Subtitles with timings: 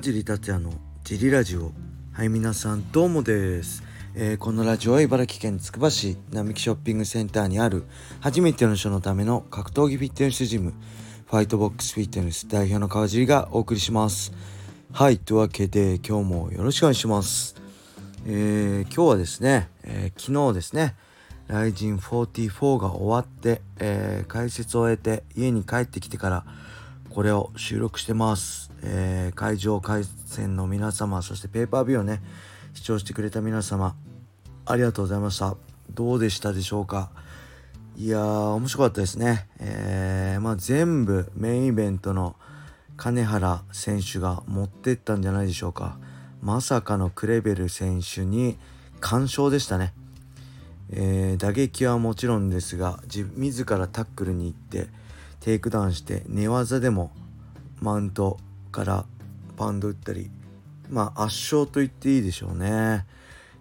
[0.00, 0.72] 川尻達也の
[1.04, 1.72] ジリラジオ。
[2.14, 3.82] はい皆さんどうもです、
[4.14, 7.84] えー、このラジオは茨城県つくば市並木ショッピングセンターにある
[8.20, 10.72] 初めての人のための格闘技フィットネスジム
[11.26, 14.32] ファイトボックスフィットネス代表の川尻がお送りします。
[14.90, 17.56] はいというわけで今日もよろしくお願いします。
[18.24, 20.96] えー、今日はですね、えー、昨日ですね
[21.46, 26.44] ライジン44が終わって、えー、解説を終えて家に帰ってきてから
[27.10, 32.22] これを収録してます、えー、会場回線の皆様そしてペーパービューをね
[32.74, 33.94] 視聴してくれた皆様
[34.64, 35.56] ありがとうございました。
[35.92, 37.10] どうでしたでしょうか？
[37.96, 39.48] いやー面白かったですね。
[39.58, 42.36] えー、まあ全部メインイベントの
[42.96, 45.98] 金原選手が持ってったんじゃないでしょうか。
[46.40, 48.56] まさかのクレベル選手に
[49.00, 49.92] 完勝でしたね。
[50.90, 53.00] えー、打撃はもちろんですが
[53.36, 54.88] 自らタックルに行って
[55.40, 57.10] テイクダウンして寝技でも
[57.80, 58.38] マウント
[58.70, 59.04] から
[59.56, 60.30] パウンド打ったり
[60.88, 63.06] まあ圧勝と言っていいでしょうね。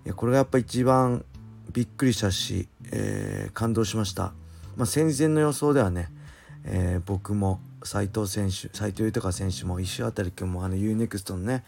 [0.05, 1.23] いやこれがやっぱ一番
[1.71, 4.33] びっくりしたし、えー、感動しました、
[4.75, 6.09] まあ、戦前の予想ではね、
[6.63, 11.63] えー、僕も斎藤選手斎藤裕選手も石渡君もあの U-NEXT のね、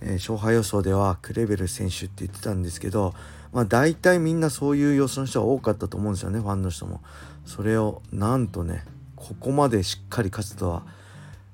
[0.00, 3.14] えー、勝敗予想ではクレベル選手って言ってたんですけど
[3.52, 7.00] まあ大体みんなそういう予想の人は多かったと思うんですよねファンの人も。
[7.44, 8.84] それをなんとね
[9.16, 10.86] ここまでしっかり勝つとは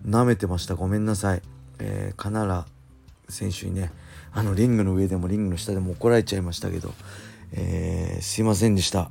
[0.06, 0.74] 舐めてました。
[0.74, 1.42] ごめんなさい、
[1.78, 2.66] えー、カナラ
[3.28, 3.92] 選手にね
[4.32, 6.92] あのリングの上でもリングの下でも怒られちゃいましたけど、
[7.52, 9.10] えー、すいませんでした。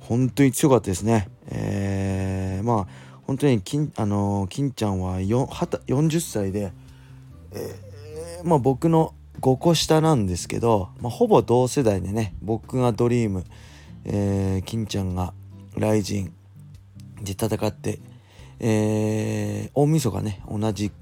[0.00, 1.28] 本当に強かったですね。
[1.48, 2.86] えー、まあ
[3.22, 6.72] 本当に金あの金ちゃんは40歳で、
[7.52, 13.44] えー、まあ僕の5個下なんですけど、まあ、ほぼ同世代でね僕がドリーム、
[14.04, 15.32] えー、金ちゃんが
[15.76, 16.32] ライジン
[17.22, 17.98] で戦って、
[18.60, 20.92] えー、大晦日ね同じ、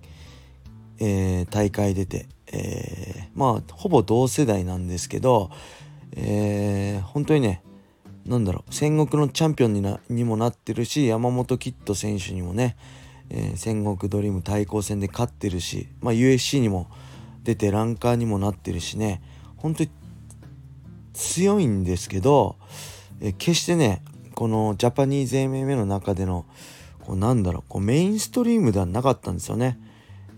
[0.99, 5.51] えー、大会出て、えー、まあほぼ同世代なんですけど、
[6.17, 7.63] えー、本当にね
[8.27, 12.77] なんだろう戦国のチャンピオンになにもなってるし山本キッド選手にもね、
[13.31, 16.89] えー、戦国ドリーム対抗戦で勝ってるし、まあ、USC にも
[17.43, 19.21] 出てランカーにもなってるしね
[19.57, 19.91] 本当に
[21.15, 22.57] 強いんですけど、
[23.21, 24.03] えー、決してね
[24.35, 26.47] このジャパニーズ MMA の中での
[27.13, 29.79] こうなんだろうこうメインストリームではなかったんですよね。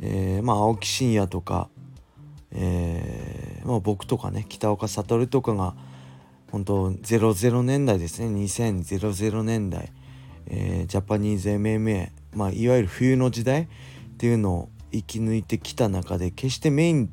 [0.01, 1.69] えー、まあ青木真也とか、
[2.51, 5.77] えー、まあ、僕とかね北岡悟とかが
[6.51, 9.93] 本当00年代ですね2000年代、
[10.49, 13.67] えー、ジャパニーズ MMA、まあ、いわゆる冬の時代っ
[14.19, 17.11] ていうのを生き抜いてきた中で決してメイン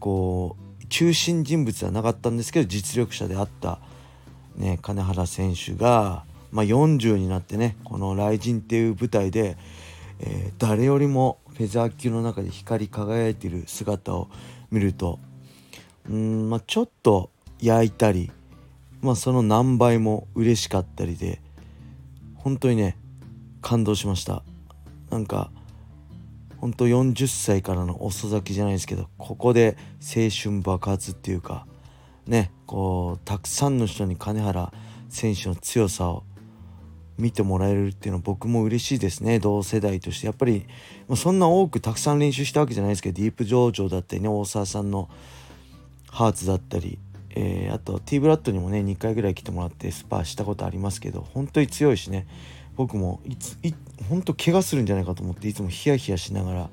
[0.00, 3.78] こう中心人物ではなかったんですけど実力者であった
[4.56, 9.56] ね、金原選手が、まあ、40になってねこの「雷神」っていう舞台で、
[10.20, 14.28] えー、誰よりもフェザー級の中で光り輝いている姿を
[14.70, 15.18] 見ると
[16.08, 17.30] うん、まあ、ちょっと
[17.60, 18.30] 焼いたり、
[19.00, 21.40] まあ、その何倍も嬉しかったりで
[22.34, 22.96] 本当にね
[23.60, 24.42] 感動しました。
[25.10, 25.50] なんか
[26.58, 31.66] 本当40歳からの遅咲きじゃないですけどここで青春爆発っていうか
[32.26, 34.72] ねこうたくさんの人に金原
[35.08, 36.24] 選手の強さを
[37.22, 39.38] 見てもらえるっていうのは僕も嬉しいですね。
[39.38, 40.26] 同世代として。
[40.26, 40.66] やっぱり
[41.14, 45.08] そんな多くたくさん練習したわけじゃないですけどディープ上場だったりね大沢さんの
[46.10, 46.98] ハーツだったり、
[47.30, 52.26] えー、あと T ブラッドにもね2回ぐらい来てもらってスパーしたことありますけど本当に強いしね。
[52.74, 53.74] 僕もいつい
[54.08, 56.70] 本当怪我するんじゃないかと思っていつもヒヤヒヤしながら、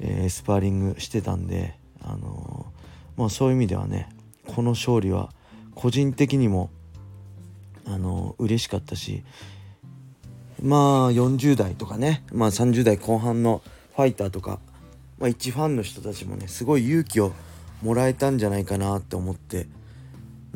[0.00, 4.08] えー、スパーリングしてたんで、あのー、まあ、そういう意味ではね
[4.46, 5.30] この勝利は
[5.74, 6.70] 個人的にも
[7.86, 9.24] あの嬉しかったし
[10.66, 13.62] まあ40代とかね、まあ、30代後半の
[13.94, 14.58] ファイターとか、
[15.18, 17.32] まあ、一ファンの人たちもねすごい勇気を
[17.82, 19.66] もらえたんじゃないかなって思って。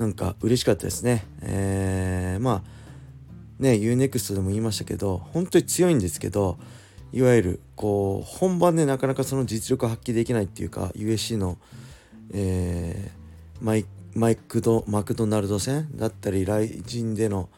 [0.01, 1.27] なんか嬉しかったですね。
[1.43, 6.59] えー、まあね UNEXT でも言いましたけど本当に強いんですけど
[7.13, 11.59] いわゆるこう本番でなかなかその実力発揮できないっていうか USC の、
[12.33, 13.85] えー、マイ
[14.15, 17.51] マイクドマクドナルド戦だったり雷神での、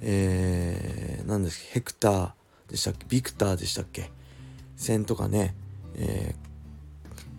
[0.00, 2.30] えー、何ですかヘクター
[2.68, 3.06] でしたっけ？
[3.08, 4.10] ビクターでしたっけ？
[4.76, 5.54] 戦とかね、
[5.94, 6.34] え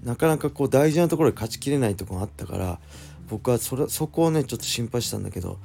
[0.03, 2.79] ー、なかなかこう大事なところで勝ちきれないとこがあったから
[3.29, 5.57] 僕はそれそこをねちょっと心配したんだけど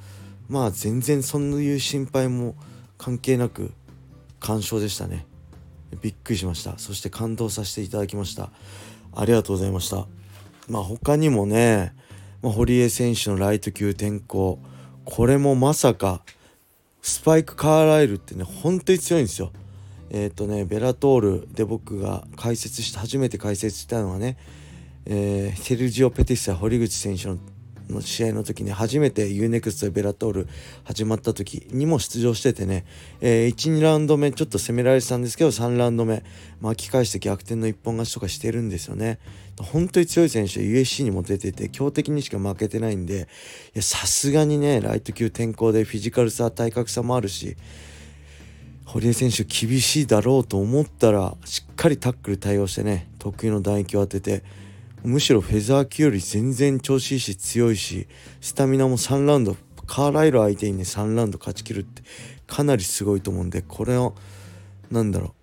[0.49, 2.55] まあ全然そういう心配も
[2.97, 3.71] 関係なく
[4.39, 5.25] 完勝でしたね。
[6.01, 6.77] びっくりしました。
[6.77, 8.49] そして感動させていただきました。
[9.15, 10.07] ありがとうございました。
[10.67, 11.93] まあ他にもね
[12.43, 14.59] まあ、堀江選手のライト級転向
[15.05, 16.21] これもまさか
[17.01, 19.51] スパイク・カーライルってね本当に強いんですよ。
[20.09, 24.37] えっ、ー、とねベラトールで僕が解説して初めて解説したのはね、
[25.05, 27.37] えー、セルジオ・ペティスや堀口選手の
[27.89, 30.47] の試合の時に初めて UNEXT ベラトール
[30.83, 32.85] 始まった時にも出場しててね、
[33.21, 36.23] えー、12ラウンド目ちょっと攻められてたんですけど3ラウンド目
[36.61, 39.19] 巻き返して逆転の一本勝ちとかしてるんですよね。
[39.59, 43.27] 本当に強い選手 USC にも出てて強敵にしか負けてないんで
[43.81, 47.57] さすがにねライト級転向でフィジカルさ体格差もあるし
[48.85, 54.43] 堀江選手厳しいだろうと思ったらしっかりタックル対応してね得意の打撃を当てて
[55.03, 58.07] むしろフェザー級より全然調子いいし強いし
[58.41, 59.57] スタミナも3ラウンド
[59.87, 62.03] カーライル相手にね3ラウンド勝ちきるって
[62.45, 64.15] かなりすごいと思うんでこれを
[64.91, 65.33] なんだろ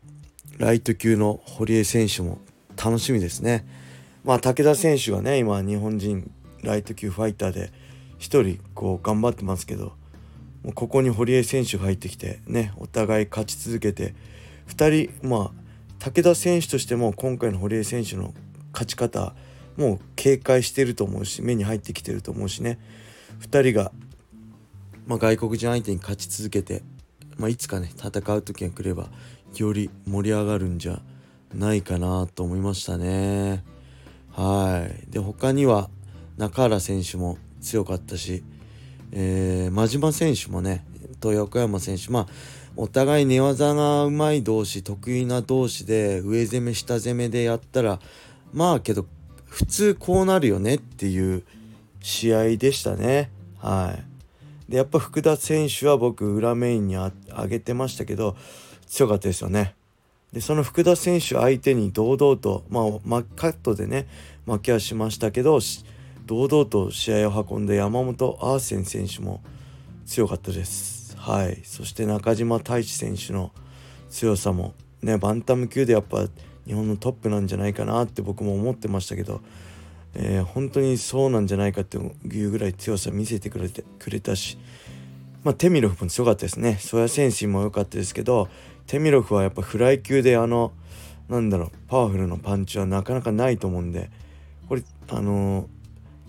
[0.58, 2.38] うライト級の堀江選手も
[2.82, 3.66] 楽しみですね。
[4.24, 6.30] まあ武田選手がね今日本人
[6.62, 7.70] ライト級ファイターで
[8.18, 9.92] 1人こう頑張ってますけど
[10.62, 14.14] もうここに堀江選手が入ってきてねお互い勝ち続けて
[14.68, 15.64] 2人まあ
[15.98, 18.32] 武田選手としても今回の堀江選手の
[18.72, 19.34] 勝ち方
[19.76, 22.78] もう警戒してると思うし目に入ってきてると思うしね
[23.40, 23.92] 2人が、
[25.06, 26.82] まあ、外国人相手に勝ち続けて、
[27.36, 29.08] まあ、いつかね戦う時が来れば
[29.54, 31.00] より盛り上がるんじゃ
[31.52, 33.73] ないかなと思いましたね。
[34.36, 35.88] はいで他には
[36.36, 38.42] 中原選手も強かったし、
[39.12, 40.84] えー、真島選手もね
[41.20, 42.26] と横山選手まあ
[42.76, 48.00] お互い寝技がうまい同士得意な同士で上攻め下攻めでやったら
[48.52, 49.06] まあけど
[49.54, 51.44] 普通こうなるよねっていう
[52.00, 53.30] 試合でしたね。
[53.60, 53.96] は
[54.68, 54.70] い。
[54.70, 57.12] で、やっぱ福田選手は僕裏メインにあ
[57.48, 58.36] げてましたけど、
[58.86, 59.76] 強かったですよね。
[60.34, 64.08] で、その福田選手相手に堂々と、まあ、マッカットでね、
[64.46, 65.60] 負けはしましたけど、
[66.26, 69.44] 堂々と試合を運んで山本アーセン選手も
[70.06, 71.16] 強かったです。
[71.16, 71.60] はい。
[71.62, 73.52] そして中島太一選手の
[74.10, 76.26] 強さも、ね、バンタム級でやっぱ
[76.66, 79.40] 日本のトップなんじゃないかなって僕も思ってましたけど、
[80.14, 84.58] えー、本当にそうなんじゃないかっていうぐらい強さ見せてくれてくれたし、
[85.44, 88.48] まあ、テミロフも強かったですねソヤ選手も良かったですけど
[88.86, 90.72] テミロフはやっぱフライ級であの
[91.28, 94.10] なんだろうパワフルなパンチはなかなかないと思うんで
[94.68, 95.66] これあのー、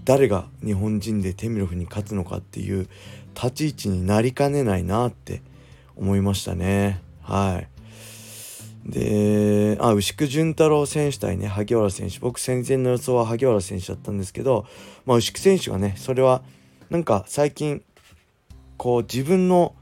[0.04, 2.88] 誰が日本人でテミロフに勝つのかっていう
[3.34, 5.42] 立ち位置になりかねないなって
[5.96, 7.76] 思いましたねはい。
[8.86, 12.20] で、あ、牛久潤太郎選手対ね、萩原選手。
[12.20, 14.68] 僕戦前の予想は萩原選手だったんですけど、
[15.06, 16.44] まあ、牛久選手がね、それは、
[16.92, 17.84] なんか最近、
[18.78, 19.74] こう自分の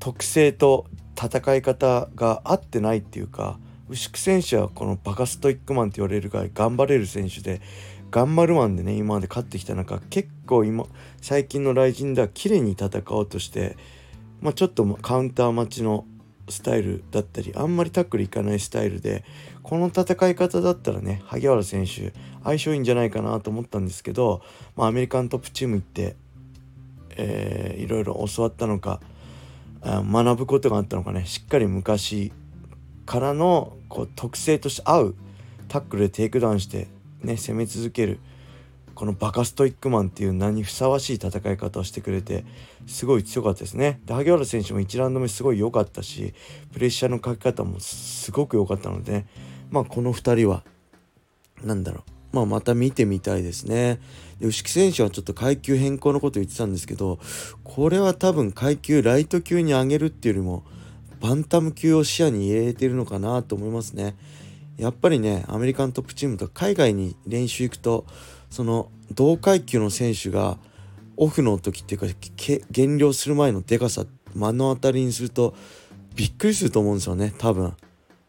[0.00, 3.58] 特性と戦い方が合ってないっていうか、
[3.88, 7.60] 牛久選手はこのバカストイックマンって言われるぐらい頑張れる選手で、
[8.10, 10.86] 頑張るマンでね、今まで勝ってきた中、結構今、
[11.20, 13.76] 最近の雷神では綺麗に戦おうとして、
[14.40, 16.06] まあ、ちょっとカウンター待ちの
[16.48, 19.24] スタイルだったりあんまりタックルいかないスタイルで
[19.62, 22.12] この戦い方だったらね萩原選手
[22.42, 24.42] 相性いいんじゃないかなと思ったんですけど、
[24.76, 26.16] まあ、アメリカントップチーム行って、
[27.16, 29.00] えー、いろいろ教わったのか
[29.84, 32.32] 学ぶことがあったのかねしっかり昔
[33.06, 35.14] からのこう特性として合う
[35.68, 36.88] タックルでテイクダウンして
[37.22, 38.18] ね攻め続ける
[38.94, 42.44] このバカストイックマンっていう名にふさわしい戦い方をしてくれて
[42.86, 44.00] すごい強かったですね。
[44.04, 46.32] で萩原選手も1ラウンド目すごい良かったし
[46.72, 49.26] プレッシャーのかけ方もすごく良かったので、
[49.70, 50.62] まあこの2人は
[51.62, 54.00] 何だろうまあまた見てみたいですね。
[54.40, 57.18] で牛木選手はちょっと階級変更のこと言ってたんですけど
[57.62, 60.64] これは多分階級ライト級に上げるっていうよりも
[61.20, 64.16] バンタム級を視野に入れてるのかなと思いますね。
[64.76, 68.04] やっぱりねアメリカントップチームと海外に練習行くと
[68.50, 70.58] その同階級の選手が
[71.16, 72.06] オフの時っていうか
[72.70, 75.54] 減量する前のでかさ目の当たりにすると
[76.16, 77.74] びっくりすると思うんですよね多分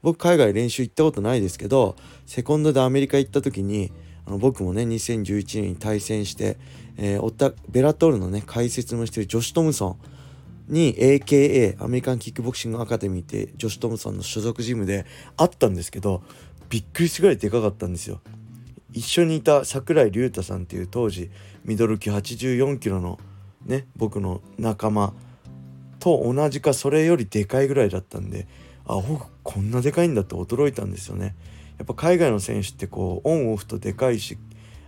[0.06, 1.96] 僕海外練習行ったことないですけど
[2.28, 3.92] セコンドでアメリカ行った時に
[4.28, 6.60] あの僕もね2011年に対戦して、
[6.96, 9.98] えー、ベラトールのね解説もしてるジョシュ・トムソ
[10.70, 15.08] ンに AKA アメリカンキックボクシングアカデミーってジョシュ・トムソンの所属ジムで
[15.38, 16.22] 会ったんですけど
[16.70, 18.22] びっくりするぐらいでかかったんですよ。
[18.94, 21.32] 一緒にいた櫻井隆太さんっていう当時
[21.64, 23.18] ミドル級84キロの
[23.66, 25.14] ね僕の仲間
[25.98, 28.48] と同じかそれよりでかいぐらいだったんで
[28.88, 29.02] あ
[29.44, 31.36] こんなでかいんだって驚いたんですよね。
[31.78, 34.38] やっぱ海外の選手ってこうオンオフとでかいし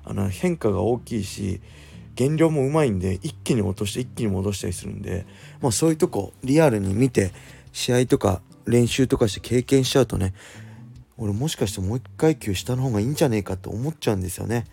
[0.05, 1.59] あの変化が大きいし
[2.15, 5.25] 減量もうまいんで一気に落として一気に戻したりするんで、
[5.61, 7.31] まあ、そういうとこリアルに見て
[7.73, 10.33] 試合とか練習とかして経験しちゃうとね
[11.17, 14.65] 俺もしかしてもう一階級下の方がいいんじゃねえかって思っちゃうんですよね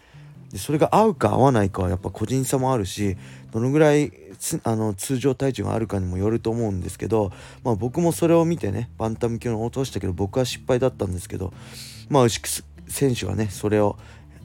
[0.55, 3.17] でそれが合うか合わないかはやっぱ個人差もあるし
[3.51, 4.13] どのぐらい
[4.63, 7.33] あの通常体重があるかにもよると思うんですけど、
[7.65, 11.53] まあ、僕もそれを見てねバンタム級の落としたけど僕は失敗だったんですけど
[12.09, 13.99] まあ牛久選手がねそれを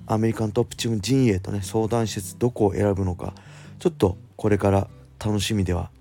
[0.07, 3.35] アメリカントップチーム陣営とね相談してどこを選ぶのか
[3.77, 4.87] ちょっとこれから
[5.23, 5.91] 楽しみでは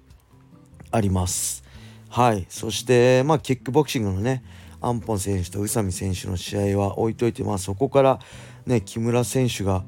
[0.90, 1.64] あります。
[2.08, 2.46] はい。
[2.48, 4.42] そしてまあキックボクシングのね
[4.80, 8.20] アンポン選手と宇佐美選手の試合は置いといてまあそこから
[8.64, 9.84] ね木村選手が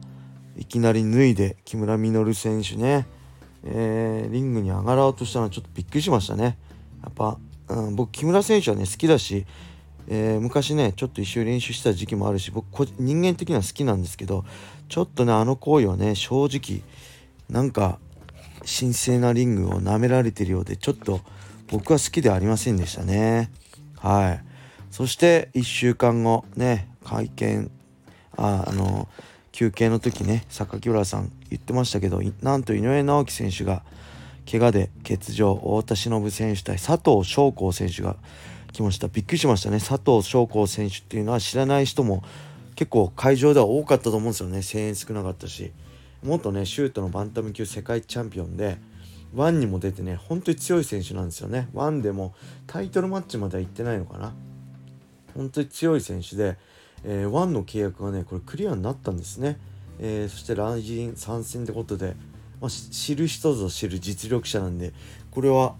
[0.60, 3.06] いきなり脱いで木村稔選手ね、
[3.64, 6.56] えー、リングに上がろうとしたのはちょっとびっくりしましたね。
[7.02, 7.38] やっぱ、
[7.68, 9.46] うん、僕木村選手はね好きだし
[10.12, 14.44] えー、昔ねちょっと一周練習した時期もあるし僕人間的には好きなんですけど
[14.88, 16.82] ちょっとねあの行為はね正直
[17.48, 18.00] なんか
[18.66, 21.20] 神聖なリングを舐められてるようでちょっと
[21.68, 23.52] 僕は好きではありませんでしたね。
[23.96, 24.44] はい。
[24.90, 27.70] そして1週間後ね会見
[28.36, 29.08] ああの
[29.52, 33.82] 休憩の時ね榊原さん言ってましたけどなんと井上直樹選手が
[34.50, 38.16] 怪我で欠場太田忍選手対佐藤翔光選手が
[38.72, 39.08] 来ました。
[39.08, 39.78] びっくりしましたね。
[39.78, 42.22] 佐藤翔光選手っていうのは知らない人も
[42.76, 44.62] 結構会場では多かったと思うんですよね。
[44.62, 45.72] 声援少なかったし。
[46.22, 48.76] 元ねシュートのバンタム級世界チャンピオンで
[49.34, 51.68] 1にも出てね本当に強い選手なんですよね。
[51.74, 52.34] 1でも
[52.66, 54.32] タイトルマッチまでは行ってないのかな。
[55.34, 56.58] 本当に強い選手で、
[57.04, 59.58] えー、1の契約がねこれクリアになったんですね、
[59.98, 62.14] えー、そして来人参戦ってことで、
[62.60, 64.92] まあ、知る人ぞ知る実力者なんで
[65.30, 65.74] これは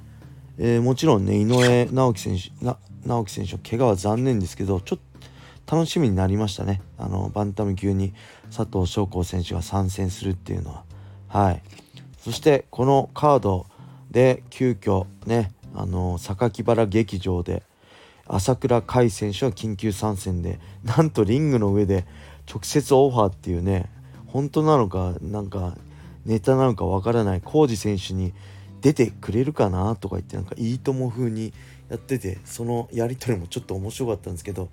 [0.62, 4.98] えー、もちろんね井上直樹選手な直樹選手の怪我は残念ですけどちょっ
[5.66, 6.82] と楽しみになりましたね。
[6.98, 8.12] あのバンタム級に
[8.54, 10.84] 佐藤翔光選手が参戦するっていうのは。
[11.28, 11.62] はい。
[12.18, 13.66] そしてこのカード
[14.10, 17.62] で急遽ねあの榊原劇場で
[18.32, 22.06] 朝倉海選手は緊急参戦でなんとリングの上で
[22.48, 23.90] 直接オファーっていうね
[24.26, 25.76] 本当なのかなんか
[26.24, 28.32] ネタなのかわからない浩二選手に
[28.80, 31.52] 出てくれるかなとか言ってなんかいいとも風に
[31.88, 34.68] やっててそのやり取りもちょっと面白かったんですけど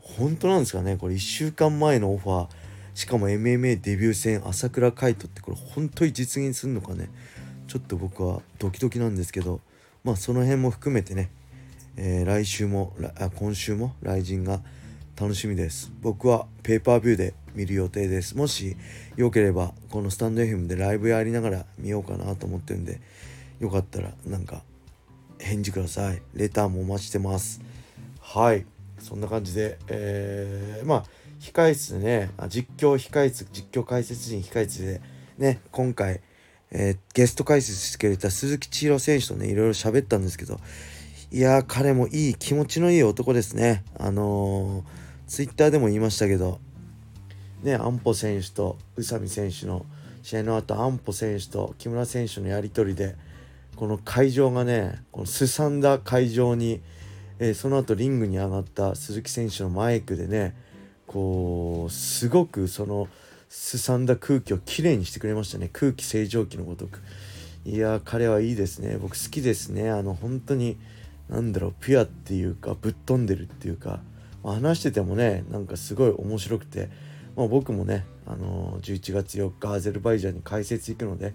[0.00, 2.48] 本当なんですかねこれ1週間前のオファー
[2.94, 7.10] しかも MMA デビュー戦朝倉海斗ってこれ本当に実現するのかね
[7.68, 9.60] ちょっと僕はドキドキなんですけど
[10.04, 11.30] まあその辺も含めてね、
[11.96, 14.60] えー、来週もあ今週も来人が
[15.20, 15.92] 楽しみです。
[16.00, 18.36] 僕はペーパービューで見る予定です。
[18.36, 18.76] もし
[19.16, 23.00] よければこのスタンド FM でライブやりながら見ようかなと思ってるんで
[23.60, 24.62] よかったらなんか
[25.38, 26.22] 返事ください。
[26.34, 27.60] レターもお待ちしてます。
[28.20, 28.64] はい。
[28.98, 31.04] そんな感じでえー、まあ
[31.40, 35.00] 控室ね実況控室実況解説陣控室で
[35.38, 36.20] ね今回、
[36.70, 40.60] えー、ゲスト解説してくれた鈴木千尋選手とねいろいろ喋ったんですけど
[41.34, 43.84] いや彼もいい気持ちのいい男ですね。
[43.98, 44.84] あのー、
[45.26, 46.60] ツイッターでも言いましたけど。
[47.62, 49.86] ね、安保選手と宇佐美選手の
[50.22, 53.16] 試合の後安保選手と木村選手のやり取りで
[53.76, 56.82] この会場がねこのすさんだ会場に、
[57.38, 60.54] えー、その後リングに上がった鈴木選手のマイクでね
[61.06, 63.08] こうすごくその
[63.48, 65.70] すさんだ空気をきれいにしてくれましたね。
[65.72, 67.00] 空気清浄機のごとく。
[67.64, 68.98] いや彼はいいですね。
[69.00, 69.88] 僕好きですね。
[69.88, 70.76] あの本当に
[71.32, 74.00] 何だろうピュアっていうかぶっ飛んでるっていうか、
[74.44, 76.90] まあ、話しててもねなんかすごい面白くて
[77.36, 81.34] まあ、僕もね、あのー、11月4日アゼルバイジャンに解説行くので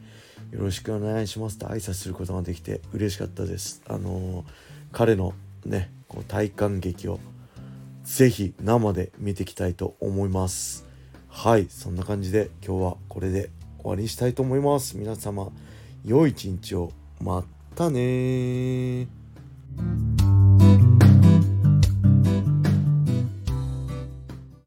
[0.51, 3.81] よろしくお願いしますと挨拶することができて嬉しかったです。
[3.87, 4.45] あのー、
[4.91, 5.33] 彼の
[5.65, 7.19] ねこう体感劇を
[8.03, 10.85] ぜひ生で見ていきたいと思います。
[11.29, 13.49] はいそんな感じで今日はこれで
[13.79, 14.97] 終わりにしたいと思います。
[14.97, 15.49] 皆様
[16.05, 17.43] 良い一日をま
[17.75, 19.16] たね
[19.77, 20.26] thank you